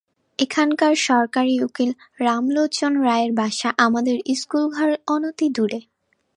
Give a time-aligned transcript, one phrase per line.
[0.39, 1.89] এখানকার সরকারি উকিল
[2.19, 5.79] রামলোচন রায়ের বাসা আমাদের স্কুলঘরের অনতিদূরে।